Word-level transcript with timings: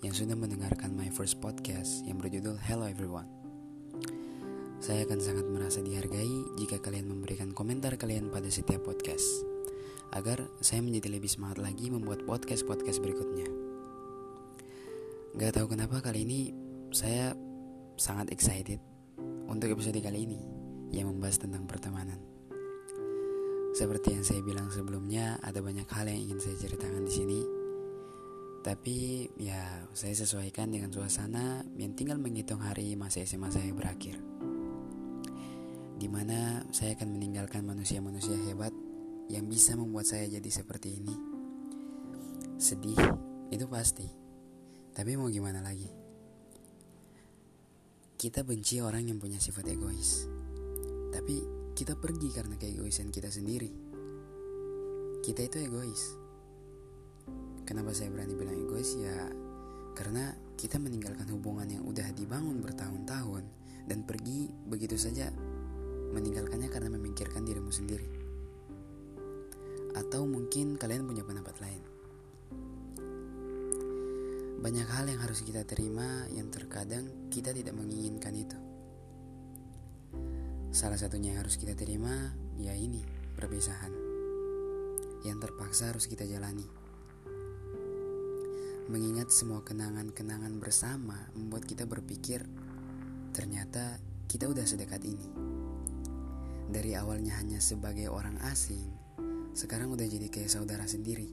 yang 0.00 0.16
sudah 0.16 0.32
mendengarkan 0.32 0.96
my 0.96 1.12
first 1.12 1.44
podcast 1.44 2.00
yang 2.08 2.16
berjudul 2.16 2.56
Hello 2.64 2.88
Everyone. 2.88 3.28
Saya 4.80 5.04
akan 5.04 5.20
sangat 5.20 5.44
merasa 5.44 5.84
dihargai 5.84 6.56
jika 6.56 6.80
kalian 6.80 7.04
memberikan 7.04 7.52
komentar 7.52 8.00
kalian 8.00 8.32
pada 8.32 8.48
setiap 8.48 8.80
podcast, 8.80 9.44
agar 10.16 10.40
saya 10.64 10.80
menjadi 10.80 11.20
lebih 11.20 11.28
semangat 11.28 11.60
lagi 11.60 11.92
membuat 11.92 12.24
podcast-podcast 12.24 13.04
berikutnya. 13.04 13.44
Gak 15.36 15.60
tahu 15.60 15.76
kenapa 15.76 16.00
kali 16.00 16.24
ini 16.24 16.40
saya 16.96 17.36
sangat 18.00 18.32
excited 18.32 18.80
untuk 19.52 19.68
episode 19.68 20.00
kali 20.00 20.24
ini 20.24 20.40
yang 20.96 21.12
membahas 21.12 21.44
tentang 21.44 21.68
pertemanan. 21.68 22.16
Seperti 23.76 24.16
yang 24.16 24.24
saya 24.24 24.40
bilang 24.40 24.72
sebelumnya, 24.72 25.36
ada 25.44 25.60
banyak 25.60 25.84
hal 25.92 26.08
yang 26.08 26.32
ingin 26.32 26.40
saya 26.40 26.56
ceritakan 26.56 27.04
di 27.04 27.12
sini 27.12 27.59
tapi 28.60 29.24
ya 29.40 29.88
saya 29.96 30.12
sesuaikan 30.12 30.68
dengan 30.68 30.92
suasana 30.92 31.64
yang 31.80 31.96
tinggal 31.96 32.20
menghitung 32.20 32.60
hari 32.60 32.92
masa 32.92 33.24
SMA 33.24 33.48
saya 33.48 33.72
berakhir. 33.72 34.20
Di 35.96 36.08
mana 36.08 36.64
saya 36.68 36.92
akan 36.96 37.16
meninggalkan 37.16 37.64
manusia-manusia 37.64 38.36
hebat 38.48 38.72
yang 39.32 39.48
bisa 39.48 39.76
membuat 39.76 40.08
saya 40.08 40.28
jadi 40.28 40.50
seperti 40.52 41.00
ini. 41.00 41.16
Sedih, 42.60 43.00
itu 43.48 43.64
pasti. 43.64 44.08
Tapi 44.92 45.16
mau 45.16 45.32
gimana 45.32 45.64
lagi? 45.64 45.88
Kita 48.20 48.44
benci 48.44 48.84
orang 48.84 49.08
yang 49.08 49.16
punya 49.16 49.40
sifat 49.40 49.72
egois. 49.72 50.28
Tapi 51.08 51.36
kita 51.72 51.96
pergi 51.96 52.28
karena 52.28 52.60
keegoisan 52.60 53.08
kita 53.08 53.32
sendiri. 53.32 53.72
Kita 55.24 55.40
itu 55.48 55.56
egois 55.64 56.19
Kenapa 57.70 57.94
saya 57.94 58.10
berani 58.10 58.34
bilang 58.34 58.58
egois 58.58 58.98
ya 58.98 59.30
karena 59.94 60.34
kita 60.58 60.82
meninggalkan 60.82 61.30
hubungan 61.30 61.70
yang 61.70 61.86
udah 61.86 62.10
dibangun 62.18 62.58
bertahun-tahun 62.58 63.46
dan 63.86 64.02
pergi 64.02 64.50
begitu 64.66 64.98
saja 64.98 65.30
meninggalkannya 66.10 66.66
karena 66.66 66.90
memikirkan 66.90 67.46
dirimu 67.46 67.70
sendiri. 67.70 68.10
Atau 69.94 70.26
mungkin 70.26 70.82
kalian 70.82 71.06
punya 71.06 71.22
pendapat 71.22 71.62
lain. 71.62 71.82
Banyak 74.66 74.88
hal 74.90 75.06
yang 75.06 75.22
harus 75.22 75.46
kita 75.46 75.62
terima 75.62 76.26
yang 76.34 76.50
terkadang 76.50 77.30
kita 77.30 77.54
tidak 77.54 77.78
menginginkan 77.78 78.34
itu. 78.34 78.58
Salah 80.74 80.98
satunya 80.98 81.38
yang 81.38 81.46
harus 81.46 81.54
kita 81.54 81.78
terima 81.78 82.34
ya 82.58 82.74
ini, 82.74 83.06
perpisahan. 83.38 83.94
Yang 85.22 85.38
terpaksa 85.46 85.94
harus 85.94 86.10
kita 86.10 86.26
jalani. 86.26 86.79
Mengingat 88.90 89.30
semua 89.30 89.62
kenangan-kenangan 89.62 90.58
bersama 90.58 91.14
membuat 91.38 91.62
kita 91.62 91.86
berpikir 91.86 92.42
ternyata 93.30 94.02
kita 94.26 94.50
udah 94.50 94.66
sedekat 94.66 95.06
ini. 95.06 95.30
Dari 96.66 96.98
awalnya 96.98 97.38
hanya 97.38 97.62
sebagai 97.62 98.10
orang 98.10 98.34
asing, 98.50 98.90
sekarang 99.54 99.94
udah 99.94 100.02
jadi 100.10 100.26
kayak 100.26 100.50
saudara 100.50 100.90
sendiri. 100.90 101.30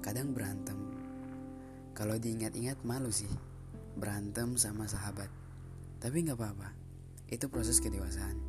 Kadang 0.00 0.32
berantem. 0.32 0.88
Kalau 1.92 2.16
diingat-ingat 2.16 2.80
malu 2.80 3.12
sih, 3.12 3.28
berantem 3.92 4.56
sama 4.56 4.88
sahabat. 4.88 5.28
Tapi 6.00 6.16
nggak 6.24 6.40
apa-apa, 6.40 6.72
itu 7.28 7.44
proses 7.52 7.84
kedewasaan. 7.84 8.40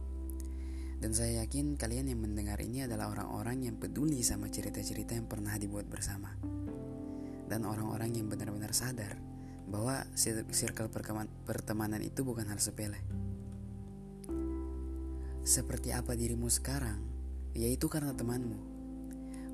Dan 1.03 1.11
saya 1.11 1.43
yakin 1.43 1.75
kalian 1.75 2.15
yang 2.15 2.23
mendengar 2.23 2.63
ini 2.63 2.87
adalah 2.87 3.11
orang-orang 3.11 3.67
yang 3.67 3.75
peduli 3.75 4.23
sama 4.23 4.47
cerita-cerita 4.47 5.19
yang 5.19 5.27
pernah 5.27 5.59
dibuat 5.59 5.91
bersama 5.91 6.31
dan 7.45 7.65
orang-orang 7.65 8.13
yang 8.13 8.27
benar-benar 8.29 8.73
sadar 8.73 9.17
bahwa 9.65 10.05
circle 10.15 10.89
pertemanan 11.45 12.01
itu 12.01 12.21
bukan 12.21 12.45
hal 12.45 12.61
sepele. 12.61 13.01
Seperti 15.45 15.93
apa 15.93 16.17
dirimu 16.17 16.49
sekarang, 16.49 17.01
yaitu 17.53 17.85
karena 17.85 18.13
temanmu. 18.17 18.57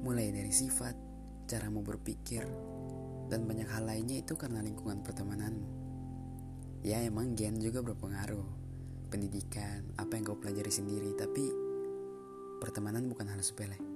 Mulai 0.04 0.32
dari 0.32 0.52
sifat, 0.52 0.96
caramu 1.48 1.84
berpikir, 1.84 2.48
dan 3.28 3.44
banyak 3.44 3.68
hal 3.68 3.88
lainnya 3.88 4.24
itu 4.24 4.40
karena 4.40 4.64
lingkungan 4.64 5.04
pertemananmu. 5.04 5.68
Ya 6.82 7.04
emang 7.04 7.36
gen 7.36 7.60
juga 7.60 7.84
berpengaruh, 7.84 8.48
pendidikan, 9.12 9.84
apa 10.00 10.16
yang 10.16 10.24
kau 10.32 10.40
pelajari 10.40 10.72
sendiri, 10.72 11.12
tapi 11.20 11.44
pertemanan 12.64 13.12
bukan 13.12 13.28
hal 13.28 13.40
sepele. 13.44 13.91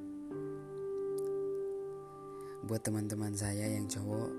Buat 2.65 2.81
teman-teman 2.81 3.29
saya 3.37 3.77
yang 3.77 3.85
cowok, 3.85 4.33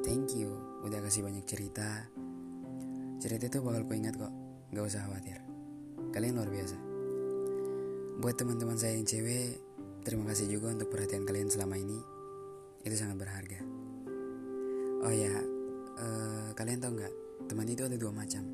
thank 0.00 0.32
you 0.40 0.56
udah 0.88 1.04
kasih 1.04 1.20
banyak 1.20 1.44
cerita. 1.44 2.08
Cerita 3.20 3.52
itu 3.52 3.60
bakal 3.60 3.84
ku 3.84 3.92
ingat 3.92 4.16
kok, 4.16 4.32
gak 4.72 4.88
usah 4.88 5.04
khawatir. 5.04 5.44
Kalian 6.16 6.40
luar 6.40 6.48
biasa. 6.48 6.80
Buat 8.24 8.40
teman-teman 8.40 8.80
saya 8.80 8.96
yang 8.96 9.04
cewek, 9.04 9.60
terima 10.00 10.32
kasih 10.32 10.48
juga 10.48 10.72
untuk 10.72 10.88
perhatian 10.88 11.28
kalian 11.28 11.52
selama 11.52 11.76
ini. 11.76 12.00
Itu 12.80 12.96
sangat 12.96 13.20
berharga. 13.20 13.60
Oh 15.04 15.12
ya, 15.12 15.36
uh, 16.00 16.56
kalian 16.56 16.80
tahu 16.80 16.96
nggak? 16.96 17.14
Teman 17.52 17.68
itu 17.68 17.84
ada 17.84 18.00
dua 18.00 18.16
macam. 18.16 18.48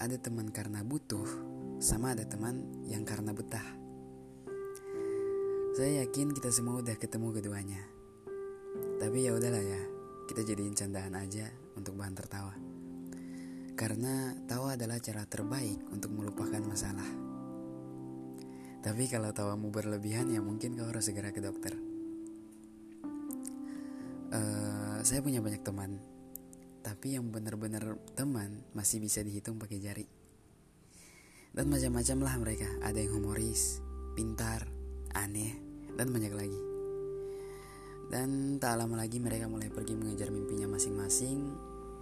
Ada 0.00 0.16
teman 0.16 0.48
karena 0.48 0.80
butuh, 0.80 1.28
sama 1.76 2.16
ada 2.16 2.24
teman 2.24 2.88
yang 2.88 3.04
karena 3.04 3.36
betah. 3.36 3.77
Saya 5.78 6.02
yakin 6.02 6.34
kita 6.34 6.50
semua 6.50 6.82
udah 6.82 6.98
ketemu 6.98 7.38
keduanya. 7.38 7.78
Tapi 8.98 9.22
ya 9.22 9.30
udahlah 9.30 9.62
ya, 9.62 9.78
kita 10.26 10.42
jadiin 10.42 10.74
candaan 10.74 11.14
aja 11.14 11.46
untuk 11.78 11.94
bahan 11.94 12.18
tertawa. 12.18 12.50
Karena 13.78 14.34
tawa 14.50 14.74
adalah 14.74 14.98
cara 14.98 15.22
terbaik 15.22 15.86
untuk 15.94 16.10
melupakan 16.18 16.58
masalah. 16.66 17.06
Tapi 18.82 19.06
kalau 19.06 19.30
tawamu 19.30 19.70
berlebihan 19.70 20.26
ya 20.34 20.42
mungkin 20.42 20.74
kau 20.74 20.90
harus 20.90 21.14
segera 21.14 21.30
ke 21.30 21.38
dokter. 21.38 21.78
Uh, 24.34 24.98
saya 25.06 25.22
punya 25.22 25.38
banyak 25.38 25.62
teman, 25.62 26.02
tapi 26.82 27.14
yang 27.14 27.30
benar-benar 27.30 28.02
teman 28.18 28.66
masih 28.74 28.98
bisa 28.98 29.22
dihitung 29.22 29.62
pakai 29.62 29.78
jari. 29.78 30.10
Dan 31.54 31.70
macam-macam 31.70 32.18
lah 32.18 32.34
mereka. 32.34 32.66
Ada 32.82 32.98
yang 32.98 33.22
humoris, 33.22 33.78
pintar, 34.18 34.66
aneh, 35.14 35.67
dan 35.98 36.14
banyak 36.14 36.30
lagi. 36.30 36.60
Dan 38.08 38.56
tak 38.56 38.78
lama 38.78 38.96
lagi 38.96 39.18
mereka 39.20 39.50
mulai 39.50 39.68
pergi 39.68 39.98
mengejar 39.98 40.32
mimpinya 40.32 40.70
masing-masing 40.70 41.44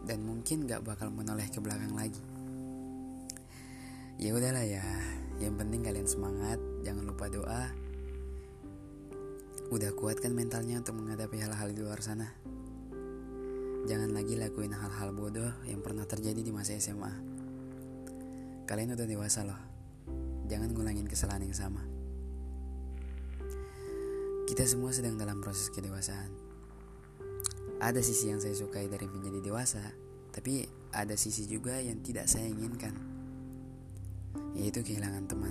dan 0.06 0.22
mungkin 0.22 0.68
gak 0.68 0.84
bakal 0.86 1.10
menoleh 1.10 1.48
ke 1.50 1.58
belakang 1.58 1.96
lagi. 1.96 2.20
Ya 4.20 4.36
udahlah 4.36 4.62
ya, 4.62 4.84
yang 5.42 5.58
penting 5.58 5.82
kalian 5.82 6.06
semangat, 6.06 6.60
jangan 6.84 7.04
lupa 7.08 7.26
doa. 7.26 7.72
Udah 9.72 9.90
kuat 9.98 10.22
kan 10.22 10.30
mentalnya 10.30 10.78
untuk 10.78 10.94
menghadapi 10.94 11.42
hal-hal 11.42 11.74
di 11.74 11.80
luar 11.82 11.98
sana? 11.98 12.30
Jangan 13.90 14.14
lagi 14.14 14.38
lakuin 14.38 14.74
hal-hal 14.76 15.10
bodoh 15.10 15.52
yang 15.66 15.82
pernah 15.82 16.06
terjadi 16.06 16.38
di 16.38 16.54
masa 16.54 16.78
SMA. 16.78 17.10
Kalian 18.66 18.94
udah 18.94 19.06
dewasa 19.06 19.42
loh. 19.42 19.58
Jangan 20.46 20.70
ngulangin 20.70 21.10
kesalahan 21.10 21.50
yang 21.50 21.54
sama. 21.54 21.95
Kita 24.46 24.62
semua 24.62 24.94
sedang 24.94 25.18
dalam 25.18 25.42
proses 25.42 25.74
kedewasaan. 25.74 26.30
Ada 27.82 27.98
sisi 27.98 28.30
yang 28.30 28.38
saya 28.38 28.54
sukai 28.54 28.86
dari 28.86 29.10
menjadi 29.10 29.42
dewasa, 29.42 29.82
tapi 30.30 30.62
ada 30.94 31.18
sisi 31.18 31.50
juga 31.50 31.82
yang 31.82 31.98
tidak 31.98 32.30
saya 32.30 32.46
inginkan, 32.46 32.94
yaitu 34.54 34.86
kehilangan 34.86 35.26
teman. 35.26 35.50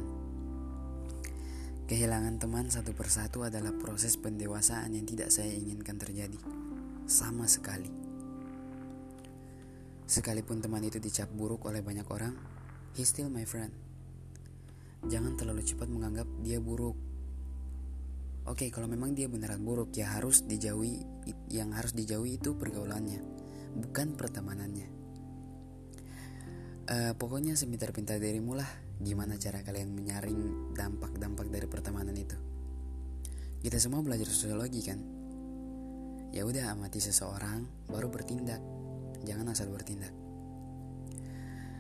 Kehilangan 1.92 2.40
teman 2.40 2.72
satu 2.72 2.96
persatu 2.96 3.44
adalah 3.44 3.76
proses 3.76 4.16
pendewasaan 4.16 4.96
yang 4.96 5.04
tidak 5.04 5.28
saya 5.28 5.52
inginkan 5.52 6.00
terjadi, 6.00 6.40
sama 7.04 7.52
sekali. 7.52 7.92
Sekalipun 10.08 10.64
teman 10.64 10.88
itu 10.88 11.04
dicap 11.04 11.28
buruk 11.36 11.68
oleh 11.68 11.84
banyak 11.84 12.08
orang, 12.08 12.32
he 12.96 13.04
still 13.04 13.28
my 13.28 13.44
friend. 13.44 13.76
Jangan 15.04 15.36
terlalu 15.36 15.68
cepat 15.68 15.92
menganggap 15.92 16.32
dia 16.40 16.64
buruk 16.64 17.15
Oke, 18.46 18.70
okay, 18.70 18.70
kalau 18.70 18.86
memang 18.86 19.18
dia 19.18 19.26
beneran 19.26 19.66
buruk 19.66 19.90
ya 19.98 20.14
harus 20.14 20.46
dijauhi 20.46 21.02
yang 21.50 21.74
harus 21.74 21.98
dijauhi 21.98 22.38
itu 22.38 22.54
pergaulannya, 22.54 23.18
bukan 23.74 24.14
pertemanannya. 24.14 24.88
Uh, 26.86 27.18
pokoknya 27.18 27.58
sepintar-pintar 27.58 28.22
dirimu 28.22 28.54
lah 28.54 28.70
gimana 29.02 29.42
cara 29.42 29.66
kalian 29.66 29.90
menyaring 29.90 30.72
dampak-dampak 30.78 31.50
dari 31.50 31.66
pertemanan 31.66 32.14
itu. 32.14 32.38
Kita 33.66 33.82
semua 33.82 34.06
belajar 34.06 34.30
sosiologi 34.30 34.82
kan? 34.86 35.02
Ya 36.30 36.46
udah 36.46 36.78
amati 36.78 37.02
seseorang 37.02 37.90
baru 37.90 38.14
bertindak. 38.14 38.62
Jangan 39.26 39.58
asal 39.58 39.74
bertindak. 39.74 40.14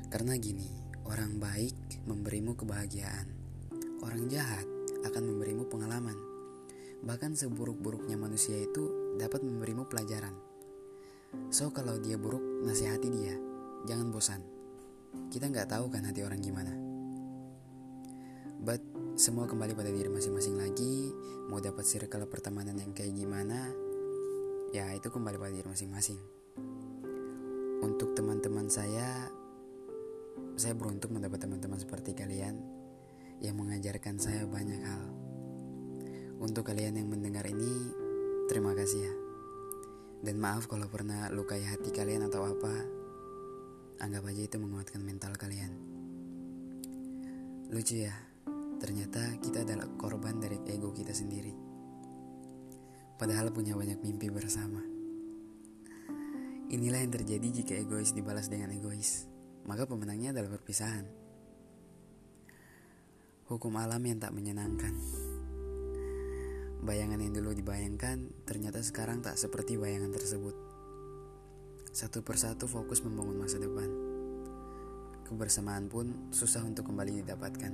Karena 0.09 0.33
gini, 0.41 0.65
orang 1.05 1.37
baik 1.37 2.09
memberimu 2.09 2.57
kebahagiaan. 2.57 3.29
Orang 4.01 4.25
jahat 4.33 4.65
akan 5.05 5.23
memberimu 5.29 5.69
pengalaman. 5.69 6.14
Bahkan 7.05 7.37
seburuk-buruknya 7.37 8.17
manusia 8.17 8.57
itu 8.57 9.15
dapat 9.21 9.45
memberimu 9.45 9.85
pelajaran. 9.85 10.33
So 11.53 11.69
kalau 11.69 12.01
dia 12.01 12.17
buruk, 12.17 12.65
nasihati 12.65 13.07
dia. 13.13 13.37
Jangan 13.85 14.09
bosan. 14.09 14.41
Kita 15.29 15.45
nggak 15.47 15.69
tahu 15.69 15.93
kan 15.93 16.03
hati 16.09 16.25
orang 16.25 16.41
gimana. 16.41 16.73
But 18.57 18.81
semua 19.15 19.45
kembali 19.45 19.77
pada 19.77 19.93
diri 19.93 20.09
masing-masing 20.09 20.57
lagi. 20.57 21.13
Mau 21.45 21.61
dapat 21.61 21.85
circle 21.85 22.25
pertemanan 22.25 22.73
yang 22.73 22.89
kayak 22.91 23.13
gimana, 23.13 23.69
ya 24.73 24.89
itu 24.97 25.13
kembali 25.13 25.37
pada 25.37 25.53
diri 25.53 25.69
masing-masing. 25.69 26.17
Untuk 27.85 28.17
teman-teman 28.17 28.65
saya, 28.65 29.29
saya 30.57 30.73
beruntung 30.73 31.13
mendapat 31.13 31.45
teman-teman 31.45 31.77
seperti 31.77 32.17
kalian 32.17 32.57
yang 33.39 33.53
mengajarkan 33.61 34.17
saya 34.17 34.49
banyak 34.49 34.81
hal. 34.81 35.24
Untuk 36.35 36.67
kalian 36.67 36.99
yang 36.99 37.07
mendengar 37.07 37.47
ini, 37.47 37.95
terima 38.51 38.75
kasih 38.75 38.99
ya. 39.07 39.13
Dan 40.19 40.35
maaf 40.35 40.67
kalau 40.67 40.91
pernah 40.91 41.31
lukai 41.31 41.63
hati 41.63 41.95
kalian 41.95 42.27
atau 42.27 42.43
apa. 42.43 42.75
Anggap 44.03 44.27
aja 44.27 44.41
itu 44.43 44.57
menguatkan 44.59 44.99
mental 44.99 45.39
kalian. 45.39 45.71
Lucu 47.71 48.03
ya, 48.03 48.15
ternyata 48.83 49.39
kita 49.39 49.63
adalah 49.63 49.87
korban 49.95 50.37
dari 50.43 50.59
ego 50.67 50.91
kita 50.91 51.15
sendiri. 51.15 51.55
Padahal 53.15 53.55
punya 53.55 53.71
banyak 53.79 54.03
mimpi 54.03 54.27
bersama. 54.27 54.83
Inilah 56.67 56.99
yang 56.99 57.15
terjadi 57.15 57.47
jika 57.63 57.73
egois 57.79 58.11
dibalas 58.11 58.51
dengan 58.51 58.75
egois. 58.75 59.31
Maka 59.63 59.87
pemenangnya 59.87 60.35
adalah 60.35 60.59
perpisahan. 60.59 61.07
Hukum 63.47 63.71
alam 63.79 64.03
yang 64.03 64.19
tak 64.19 64.35
menyenangkan. 64.35 65.24
Bayangan 66.85 67.17
yang 67.17 67.33
dulu 67.33 67.49
dibayangkan 67.57 68.45
ternyata 68.45 68.77
sekarang 68.85 69.25
tak 69.25 69.41
seperti 69.41 69.73
bayangan 69.73 70.13
tersebut. 70.13 70.53
Satu 71.89 72.21
persatu 72.21 72.69
fokus 72.69 73.01
membangun 73.01 73.41
masa 73.41 73.57
depan. 73.57 73.89
Kebersamaan 75.25 75.89
pun 75.89 76.29
susah 76.29 76.61
untuk 76.61 76.93
kembali 76.93 77.25
didapatkan. 77.25 77.73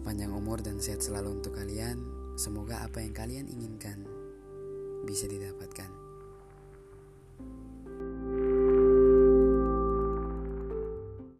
Panjang 0.00 0.32
umur 0.32 0.64
dan 0.64 0.80
sehat 0.80 1.04
selalu 1.04 1.44
untuk 1.44 1.52
kalian. 1.60 2.00
Semoga 2.40 2.80
apa 2.80 3.04
yang 3.04 3.12
kalian 3.12 3.52
inginkan 3.52 4.08
bisa 5.04 5.28
didapatkan. 5.28 6.01